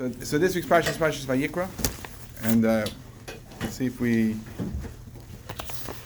[0.00, 1.68] So, so this week's parsha is Parshas Vayikra,
[2.44, 2.86] and uh,
[3.60, 4.34] let's see if we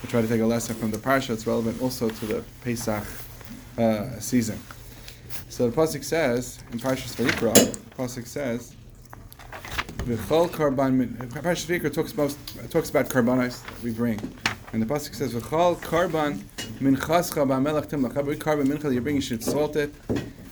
[0.09, 1.31] try to take a lesson from the parsha.
[1.31, 3.07] It's relevant also to the Pesach
[3.79, 4.59] uh, season.
[5.49, 8.75] So the pasuk says in Parshas Vayikra, the pasuk says,
[9.99, 12.37] "V'chol karban." min-" Parshas Vayikra talks about
[12.71, 14.19] talks about karbanos that we bring,
[14.73, 16.43] and the pasuk says, "V'chol karban
[16.81, 19.95] minchascha ba'melach timlach." Every karban mincha you bring, you should salt it.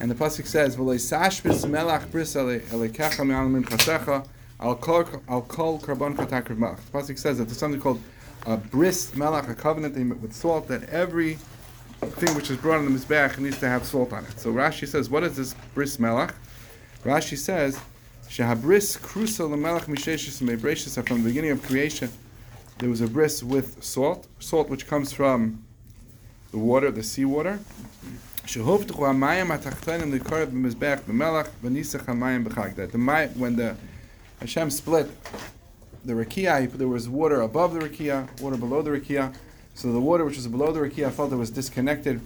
[0.02, 4.26] And the pasuk says, "V'lo sashbis melach bris elekecha me'al minchasecha
[4.58, 8.02] al kol karban chatak melach." The pasuk says that there's something called
[8.44, 11.38] a bris melach, a covenant with salt that every
[12.00, 14.40] thing which is brought on the mizbeach needs to have salt on it.
[14.40, 16.34] So Rashi says, what is this bris melach?
[17.04, 17.78] Rashi says,
[18.28, 21.00] shehabris krusa lemelach misheshis mebreshis.
[21.06, 22.10] From the beginning of creation,
[22.78, 25.62] there was a bris with salt, salt which comes from
[26.50, 27.60] the water, the seawater.
[33.36, 33.76] When the
[34.40, 35.10] Hashem split
[36.04, 39.34] the rakia, there was water above the rakia, water below the rakia.
[39.74, 42.20] So the water which was below the rakia felt it was disconnected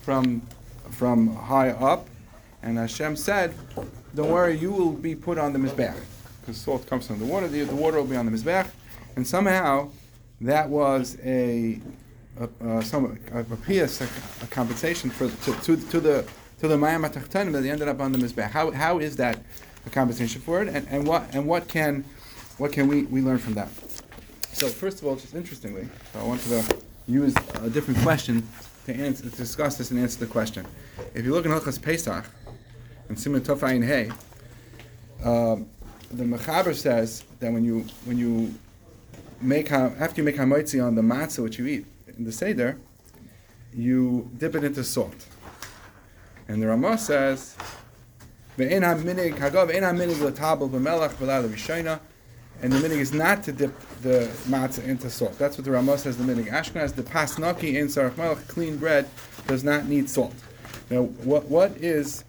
[0.00, 0.42] from
[0.90, 2.08] from high up,
[2.62, 3.52] and Hashem said,
[4.14, 6.00] "Don't worry, you will be put on the mizbeach
[6.40, 7.48] because salt comes from the water.
[7.48, 8.68] The, the water will be on the mizbeach."
[9.16, 9.90] And somehow,
[10.40, 11.80] that was a
[12.38, 14.08] Uh, uh, uh, a, a, some, a, a, PS, a,
[14.42, 16.26] a compensation for to, to, to the
[16.58, 18.50] to the that they ended up on the mizbeach.
[18.50, 19.42] How, how is that
[19.84, 20.68] a compensation for it?
[20.68, 22.04] And, and what and what can
[22.58, 23.68] what can we, we learn from that?
[24.52, 28.46] So first of all, just interestingly, so I wanted to use a different question
[28.86, 30.66] to answer to discuss this and answer the question.
[31.14, 32.24] If you look in Hilchas Pesach
[33.08, 34.10] and Siman Tofayin Hey,
[35.22, 35.56] uh,
[36.10, 38.54] the Mechaber says that when you when you
[39.42, 41.86] make ha, after you make hamaitzi on the matzah which you eat
[42.16, 42.78] in the seder,
[43.74, 45.26] you dip it into salt.
[46.48, 47.56] And the Ramah says.
[48.58, 48.70] And
[52.72, 55.38] the minhag is not to dip the matzah into salt.
[55.38, 56.16] That's what the Ramah says.
[56.16, 59.10] The minhag Ashkenaz, the pasnaki in sarach melech, clean bread,
[59.46, 60.34] does not need salt.
[60.88, 62.24] Now, what what is?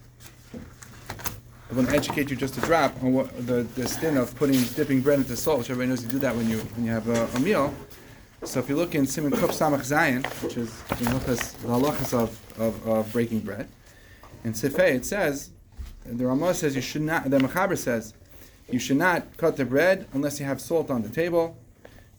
[1.70, 4.62] I'm going to educate you just a drop on what the, the stint of putting
[4.74, 5.58] dipping bread into salt.
[5.58, 7.74] Which everybody knows you do that when you when you have a, a meal.
[8.44, 12.60] So if you look in Siman Kup Samach Zayin, which is in the halachas of,
[12.60, 13.68] of, of breaking bread,
[14.44, 15.50] in Sifei it says,
[16.06, 17.28] the Ramah says you should not.
[17.28, 18.14] The Mechaber says
[18.70, 21.56] you should not cut the bread unless you have salt on the table,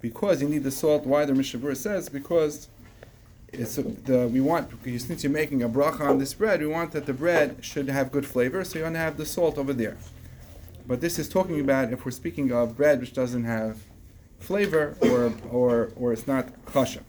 [0.02, 1.06] because you need the salt.
[1.06, 2.68] Why the Mishnah Berurah says because
[3.48, 7.06] it's the we want since you're making a bracha on this bread, we want that
[7.06, 9.98] the bread should have good flavor, so you want to have the salt over there.
[10.86, 13.78] But this is talking about if we're speaking of bread which doesn't have
[14.40, 17.04] flavor or or or it's not kosher.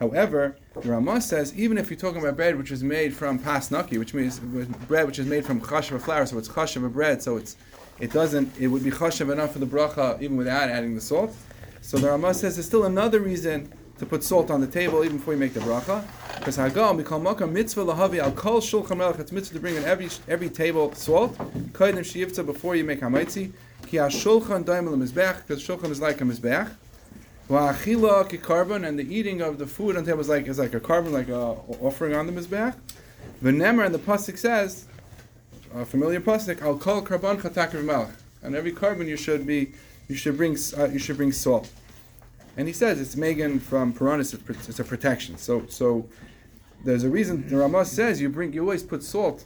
[0.00, 3.98] However, the Ramah says even if you're talking about bread which is made from pasnaki,
[3.98, 7.56] which means bread which is made from chashav flour, so it's chashav bread, so it's
[8.00, 11.34] it doesn't it would be chashav enough for the bracha even without adding the salt.
[11.80, 15.18] So the Ramah says there's still another reason to put salt on the table even
[15.18, 16.04] before you make the bracha.
[16.38, 19.18] Because Hagam, we call Makam mitzvah lahavi al kol shulchan melech.
[19.18, 21.36] It's mitzvah to bring in every every table salt.
[21.72, 23.52] Kaidim shiyivtza before you make hamaitzi.
[23.94, 26.68] Ki shulchan daim mizbeach because shulchan is like a mizbeach.
[27.48, 30.58] Wa'achila ki karban and the eating of the food on the table is like is
[30.58, 31.38] like a karban, like a
[31.80, 32.74] offering on the mizbeach.
[33.40, 34.86] The nemer and the pasuk says,
[35.72, 38.16] a familiar pasuk, al kol karban chatak melech.
[38.42, 39.74] On every karban you should be
[40.08, 41.70] you should bring uh, you should bring salt.
[42.56, 45.38] And he says it's Megan from Piranus, it's a protection.
[45.38, 46.08] So so
[46.84, 49.44] there's a reason the Ramah says you bring you always put salt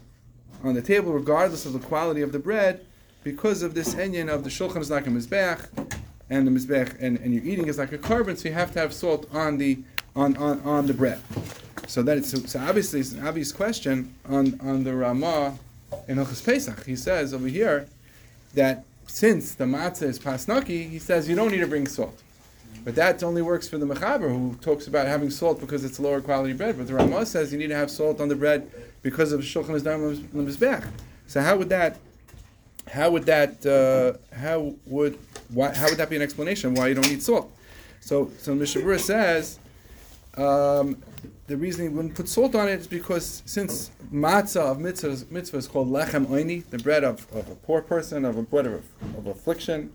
[0.65, 2.86] on the table regardless of the quality of the bread
[3.23, 5.67] because of this enyan of the shulchan is like a mizbeach
[6.31, 8.79] and the mizbeach and, and you're eating is like a karban, so you have to
[8.79, 9.79] have salt on the
[10.17, 11.21] on, on, on the bread.
[11.87, 15.57] So that it's so, obviously it's an obvious question on, on the Ramah
[16.07, 16.84] in Hilchas Pesach.
[16.84, 17.87] He says over here
[18.55, 22.23] that since the matzah is pasnaki, he says you don't need to bring salt.
[22.84, 26.21] But that only works for the Mechaber, who talks about having salt because it's lower
[26.21, 26.77] quality bread.
[26.78, 28.71] But the Ramah says you need to have salt on the bread
[29.03, 30.89] because of Shulchan Isdam Mizbech.
[31.27, 31.99] So how would that,
[32.91, 35.18] how would that, uh, how would,
[35.48, 37.53] why, how would that be an explanation why you don't need salt?
[38.01, 39.59] So, so Mishnah Berurah says
[40.36, 41.03] um,
[41.47, 45.57] the reason he wouldn't put salt on it is because since matzah of mitzvah, mitzvah
[45.57, 48.84] is called lechem oini, the bread of, of a poor person, of a bread of,
[49.16, 49.92] of affliction,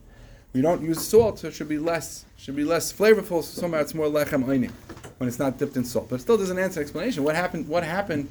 [0.53, 3.44] we don't use salt, so it should be less should be less flavorful.
[3.44, 4.69] So somehow it's more lechem oini
[5.18, 6.09] when it's not dipped in salt.
[6.09, 7.23] But it still doesn't answer explanation.
[7.23, 7.68] What happened?
[7.68, 8.29] What happened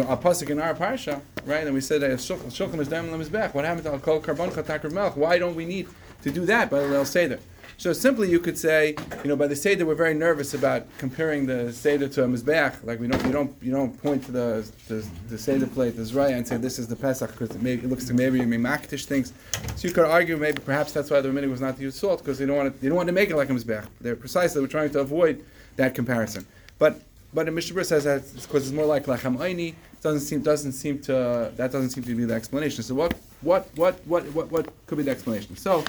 [0.00, 1.64] a pasuk in our parsha, right?
[1.64, 3.54] And we said that shulchan is daim lemizbech.
[3.54, 5.16] What happened to al kol karbon chatak melch?
[5.16, 5.88] Why don't we need
[6.22, 6.70] to do that?
[6.70, 7.40] by the Leil that
[7.76, 11.46] So simply you could say, you know, by the Seder we're very nervous about comparing
[11.46, 12.84] the Seder to a Mizbeach.
[12.84, 16.02] Like we don't, you don't, you don't point to the the, the Seder plate, the
[16.02, 18.58] Zraya, and say this is the Pesach because it, it looks to maybe you may
[18.58, 19.32] Makdish things.
[19.76, 22.20] So you could argue maybe perhaps that's why the Rabbinic was not to use salt
[22.20, 23.86] because they don't want to, they don't want to make it like a Mizbeach.
[24.00, 25.44] They're precisely we're trying to avoid
[25.76, 26.46] that comparison.
[26.78, 27.00] But
[27.34, 29.74] but the Mishnah says that because it's more like lachem oini.
[30.02, 32.82] Doesn't seem doesn't seem to that doesn't seem to be the explanation.
[32.82, 35.56] So what what what what what what could be the explanation?
[35.56, 35.84] So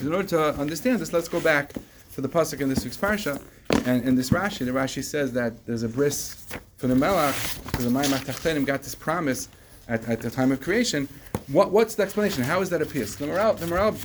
[0.00, 1.72] in order to understand this, let's go back
[2.14, 3.40] to the pasuk in this week's parsha,
[3.86, 6.44] and in this Rashi, the Rashi says that there's a bris
[6.76, 9.48] for the Melach, because the Mayim Tachtenim got this promise
[9.88, 11.08] at, at the time of creation.
[11.48, 12.42] What, what's the explanation?
[12.42, 13.16] How is that appears?
[13.16, 14.04] The Maharal, the Maharal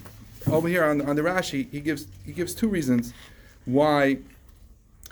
[0.52, 3.14] over here on, on the Rashi, he gives he gives two reasons
[3.66, 4.20] why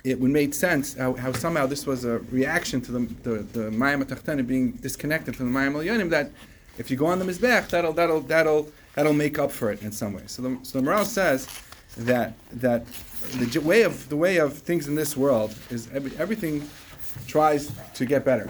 [0.06, 3.72] it would make sense how, how, somehow this was a reaction to the the, the
[3.72, 6.30] Mayim being disconnected from the Mayim Elyonim that
[6.78, 9.92] if you go on the Mizbech, that'll that'll that'll that'll make up for it in
[9.92, 10.24] some way.
[10.28, 11.48] So the, so the Maharal says
[11.98, 12.86] that that
[13.34, 16.70] the way of the way of things in this world is every, everything
[17.26, 18.50] tries to get better.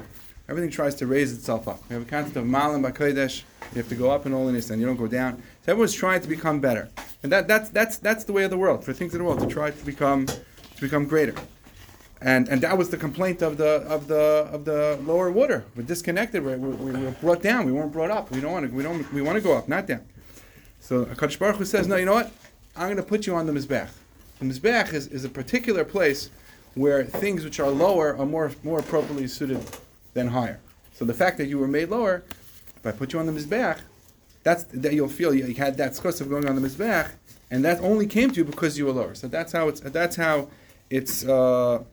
[0.50, 1.81] Everything tries to raise itself up.
[1.90, 3.44] We have a concept of malam b'kodesh.
[3.72, 5.42] You have to go up in holiness and you don't go down.
[5.66, 6.90] So everyone's trying to become better,
[7.24, 9.40] and that, that's that's that's the way of the world for things in the world
[9.40, 10.28] to try to become
[10.75, 11.36] to become greater.
[12.22, 15.66] And, and that was the complaint of the of the of the lower water.
[15.75, 16.44] We're disconnected.
[16.44, 17.66] We're, we, we were brought down.
[17.66, 18.31] We weren't brought up.
[18.31, 18.75] We don't want to.
[18.75, 19.12] We don't.
[19.13, 20.06] We want to go up, not down.
[20.80, 22.31] So Hakadosh Baruch Hu says, no, you know what?
[22.75, 23.89] I'm going to put you on the mizbech.
[24.39, 26.30] The mizbech is, is a particular place
[26.75, 29.63] where things which are lower are more more appropriately suited
[30.13, 30.60] than higher.
[30.94, 32.24] So the fact that you were made lower,
[32.77, 33.80] if I put you on the mizbech,
[34.44, 37.12] that's that you'll feel you had that skos of going on the mizbech,
[37.51, 39.16] and that only came to you because you were lower.
[39.16, 40.50] So that's how it's that's how
[40.90, 41.26] it's.
[41.26, 41.84] Uh,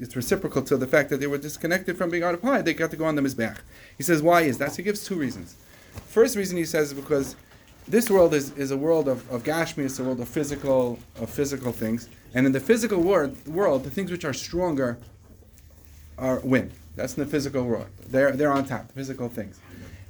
[0.00, 2.62] it's reciprocal to the fact that they were disconnected from being out of high.
[2.62, 3.58] They got to go on the mizbech.
[3.98, 4.70] He says, why is that?
[4.70, 5.56] So he gives two reasons.
[6.06, 7.36] First reason he says is because
[7.86, 11.28] this world is, is a world of, of Gashmi, it's a world of physical of
[11.28, 12.08] physical things.
[12.34, 14.98] And in the physical world, world, the things which are stronger
[16.16, 16.70] are win.
[16.96, 17.88] That's in the physical world.
[18.08, 19.60] They're, they're on top, physical things.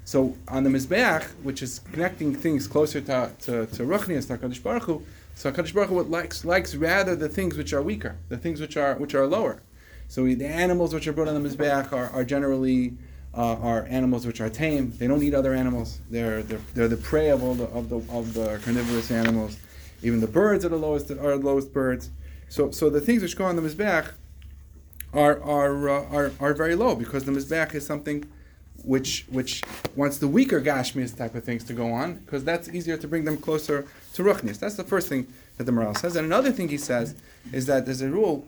[0.04, 4.82] So on the Mizbeach, which is connecting things closer to, to, to Ruchnias, to Baruch
[4.84, 8.60] Hu, so HaKadosh Baruch Hu likes, likes rather the things which are weaker, the things
[8.60, 9.62] which are, which are lower.
[10.08, 12.96] So the animals which are brought on the Mizbeach are, are generally
[13.34, 14.92] uh, are animals which are tame.
[14.98, 16.00] They don't eat other animals.
[16.10, 19.56] They're, they're, they're the prey of all the, of the, of the carnivorous animals.
[20.02, 22.10] Even the birds are the lowest are the lowest birds.
[22.48, 24.12] So, so the things which go on the mizbech
[25.12, 28.28] are are, uh, are are very low because the mizbech is something
[28.84, 29.62] which which
[29.96, 33.24] wants the weaker gashmis type of things to go on because that's easier to bring
[33.24, 34.58] them closer to ruchnis.
[34.58, 35.26] That's the first thing
[35.56, 36.16] that the Maharal says.
[36.16, 37.14] And another thing he says
[37.52, 38.46] is that there's a rule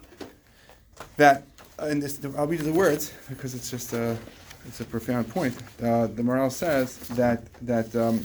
[1.16, 1.44] that,
[1.78, 4.16] and this, I'll read the words because it's just a
[4.66, 5.54] it's a profound point.
[5.82, 8.24] Uh, the Maharal says that that um,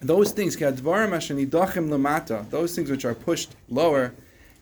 [0.00, 0.80] those things, those
[2.74, 4.14] things which are pushed lower,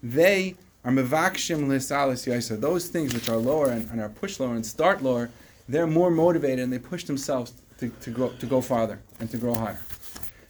[0.02, 2.61] they are mevakshim lisalis yaisa.
[2.61, 5.31] Those things which are lower and, and, are pushed lower and start lower,
[5.69, 9.37] they're more motivated and they push themselves to, to, go, to go farther and to
[9.37, 9.81] grow higher.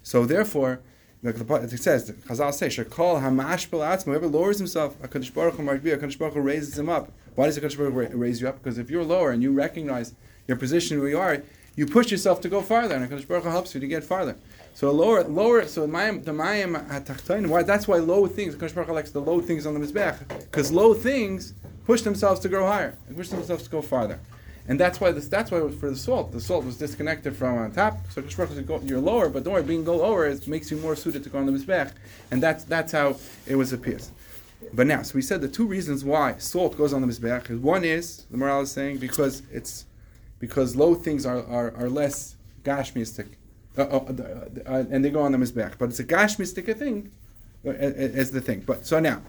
[0.02, 0.80] So therefore,
[1.22, 5.62] like the, it says, Chazal say, "Shekol hamash belatzmo." Whoever lowers himself, Hakadosh Baruch Hu
[5.62, 7.10] Hakadosh Baruch Hu raises him up.
[7.34, 8.62] Why does Hakadosh Baruch Hu raise you up?
[8.62, 10.14] Because if you're lower and you recognize
[10.46, 11.42] your position where you are,
[11.76, 14.36] you push yourself to go farther, and Hakadosh Baruch Hu helps you to get farther.
[14.74, 15.64] So lower, lower.
[15.66, 17.46] So the mayim hatachtoin.
[17.46, 17.62] Why?
[17.62, 18.54] That's why low things.
[18.54, 21.54] Hakadosh Baruch Hu likes the low things on the mizbech, because low things
[21.86, 24.20] push themselves to grow higher, and push themselves to go farther.
[24.66, 25.28] And that's why this.
[25.28, 26.32] That's why it was for the salt.
[26.32, 27.98] The salt was disconnected from on top.
[28.10, 30.96] So just go, you're lower, but don't worry, being go lower it makes you more
[30.96, 31.92] suited to go on the mizbech,
[32.30, 33.16] and that's that's how
[33.46, 34.10] it was appears.
[34.72, 37.60] But now, so we said the two reasons why salt goes on the mizbech.
[37.60, 39.84] One is the Maharal is saying because it's
[40.38, 43.26] because low things are are, are less gashmistic,
[43.76, 45.76] uh, uh, uh, uh, and they go on the mizbech.
[45.76, 47.10] But it's a gashmistic thing
[47.66, 48.60] uh, as the thing.
[48.64, 49.20] But so now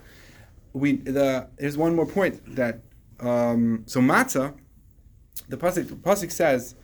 [0.72, 2.80] we the there's one more point that
[3.20, 4.54] um, so matzah
[5.50, 6.76] the pasuk, pasuk says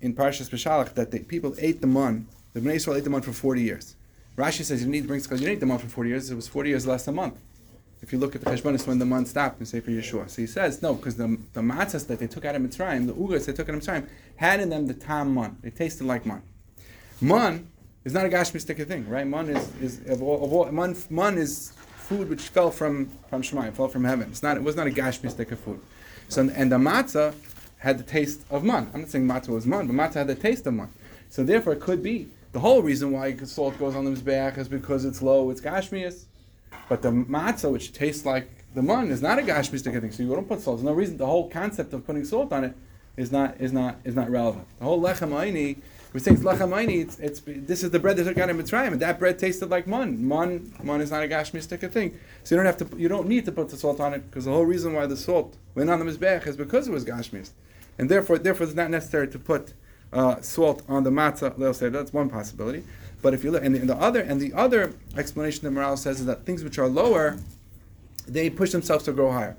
[0.00, 2.26] in Parashas Beshalach that the people ate the mun.
[2.52, 3.96] The Bnei Israel ate the mun for forty years.
[4.36, 6.30] Rashi says you need to bring because you didn't eat the mun for forty years.
[6.30, 7.38] It was forty years less a month.
[8.02, 10.40] If you look at the Cheshbonis when the month stopped and say for Yeshua, so
[10.40, 13.46] he says no because the the matzahs that they took out of Mitzrayim, the ugas
[13.46, 15.58] they took out of Mitzrayim, had in them the tam mun.
[15.60, 16.42] They tasted like mun.
[17.20, 17.68] Mun
[18.04, 19.26] is not a gashmistic thing, right?
[19.26, 23.42] Mun is, is of all, of all mun, mun is food which fell from from
[23.42, 24.30] Shemayim, fell from heaven.
[24.30, 25.80] It's not it was not a gashmistic food.
[26.28, 27.34] So and the matzah
[27.80, 28.90] had the taste of man.
[28.94, 30.90] I'm not saying matzah was man, but matzah had the taste of man.
[31.28, 34.68] So therefore, it could be the whole reason why salt goes on the mizbeach is
[34.68, 36.24] because it's low, it's gashmias.
[36.88, 40.12] But the matzah, which tastes like the man, is not a gashmistic thing.
[40.12, 40.78] So you don't put salt.
[40.78, 41.16] There's no reason.
[41.16, 42.74] The whole concept of putting salt on it
[43.16, 44.66] is not is not is not relevant.
[44.78, 45.78] The whole lechem aini
[46.12, 47.02] We're saying it's lachamayni.
[47.02, 49.86] It's, it's this is the bread that out of Mitzrayim, and that bread tasted like
[49.86, 50.26] mun.
[50.26, 52.98] Mun, mun is not a gashmistic thing, so you don't have to.
[52.98, 55.16] You don't need to put the salt on it because the whole reason why the
[55.16, 57.50] salt went on the mizbech is because it was gashmis,
[58.00, 59.74] and therefore, therefore, it's not necessary to put
[60.10, 61.54] uh, salt on the matzah.
[61.58, 62.82] They'll say that's one possibility.
[63.20, 65.98] But if you look, and the, and the other, and the other explanation that Maharal
[65.98, 67.36] says is that things which are lower,
[68.26, 69.54] they push themselves to grow higher.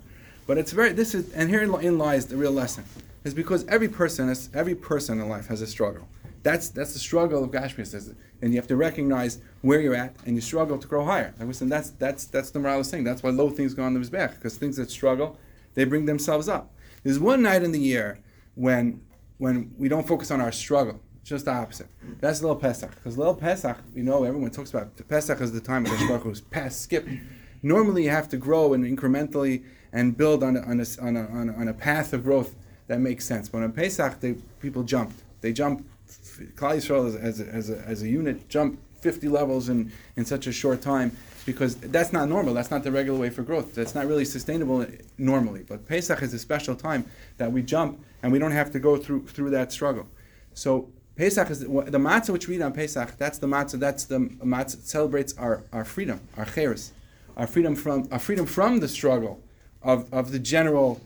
[0.48, 0.92] But it's very.
[0.92, 2.84] This is, and herein in lies the real lesson,
[3.24, 6.08] is because every person, is, every person in life has a struggle.
[6.42, 10.34] That's that's the struggle of Gashmias, and you have to recognize where you're at, and
[10.34, 11.36] you struggle to grow higher.
[11.38, 13.04] Like we said, that's that's that's the Maharal thing.
[13.04, 15.38] That's why low things go on the back because things that struggle,
[15.76, 16.74] they bring themselves up.
[17.04, 18.20] There's one night in the year
[18.56, 19.02] when
[19.38, 21.00] when we don't focus on our struggle.
[21.22, 21.88] It's just the opposite.
[22.20, 25.86] That's Leil Pesach, because Leil Pesach, you know, everyone talks about Pesach is the time
[25.86, 27.08] of the struggle, is pass, skip.
[27.64, 31.54] Normally, you have to grow and incrementally and build on a, on a, on a,
[31.54, 32.56] on a, path of growth
[32.88, 33.50] that makes sense.
[33.50, 35.22] But on Pesach, they, people jumped.
[35.42, 35.86] They jumped
[36.56, 40.26] Klal Yisrael as, as, a, as, a, as a unit jump 50 levels in, in
[40.26, 41.16] such a short time
[41.46, 42.54] because that's not normal.
[42.54, 43.74] That's not the regular way for growth.
[43.74, 44.86] That's not really sustainable
[45.18, 45.64] normally.
[45.68, 47.06] But Pesach is a special time
[47.38, 50.08] that we jump and we don't have to go through through that struggle.
[50.54, 53.18] So Pesach is the, the matzah which we eat on Pesach.
[53.18, 53.80] That's the matzah.
[53.80, 56.94] That's the matzah that celebrates our, our freedom, our cheres,
[57.36, 59.42] our freedom from our freedom from the struggle
[59.82, 61.02] of, of the general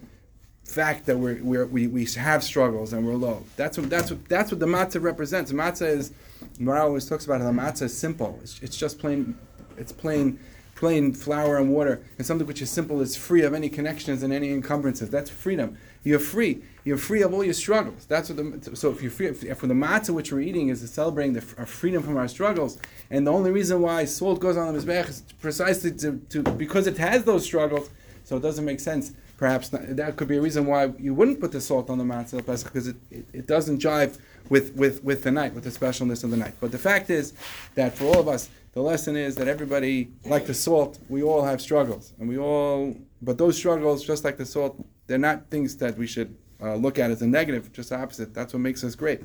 [0.66, 3.44] fact that we're, we're, we we have struggles and we're low.
[3.56, 5.52] That's what that's what that's what the matzah represents.
[5.52, 6.12] Matzah is
[6.60, 8.40] Maharal always talks about how the matzah is simple.
[8.42, 9.38] It's, it's just plain
[9.78, 10.40] it's plain
[10.74, 12.04] plain flour and water.
[12.18, 15.10] And something which is simple is free of any connections and any encumbrances.
[15.10, 15.78] That's freedom.
[16.04, 16.62] You're free.
[16.84, 18.06] You're free of all your struggles.
[18.06, 20.88] That's what the so if you're free if, for the matzah which we're eating is
[20.92, 22.80] celebrating the our freedom from our struggles.
[23.10, 26.88] And the only reason why salt goes on the mizbech is precisely to, to because
[26.88, 27.90] it has those struggles.
[28.26, 31.40] So it doesn't make sense perhaps not, that could be a reason why you wouldn't
[31.40, 34.18] put the salt on the matzah pesach because it, it, it, doesn't jive
[34.50, 36.54] with, with, with the night, with the specialness of the night.
[36.60, 37.34] But the fact is
[37.76, 41.44] that for all of us, the lesson is that everybody, like the salt, we all
[41.44, 42.98] have struggles, and we all.
[43.22, 47.00] But those struggles, just like the salt, they're not things that we should uh, look
[47.00, 47.72] at as a negative.
[47.72, 48.34] Just the opposite.
[48.34, 49.22] That's what makes us great.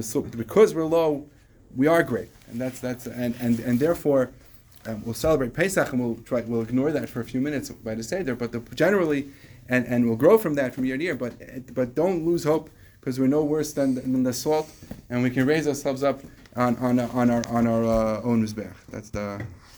[0.00, 1.28] Salt, because we're low,
[1.74, 4.30] we are great, and that's that's and and and therefore
[4.86, 7.94] um, we'll celebrate Pesach and we'll try we'll ignore that for a few minutes by
[7.94, 9.28] the seder, but the, generally,
[9.68, 11.14] and, and we'll grow from that from year to year.
[11.14, 14.70] But but don't lose hope because we're no worse than, than the salt,
[15.10, 16.20] and we can raise ourselves up
[16.54, 18.74] on on, on our on our uh, own mizbech.
[18.90, 19.42] That's the